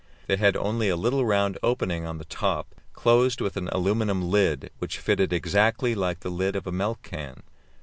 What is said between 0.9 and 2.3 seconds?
little round opening on the